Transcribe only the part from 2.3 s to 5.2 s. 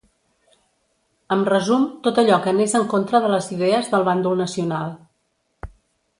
que anés en contra de les idees del bàndol nacional.